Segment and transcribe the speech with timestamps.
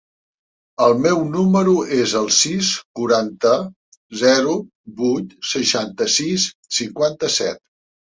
[0.83, 2.69] El meu número es el sis,
[2.99, 3.51] quaranta,
[4.21, 4.55] zero,
[5.03, 6.47] vuit, seixanta-sis,
[6.79, 7.63] cinquanta-set.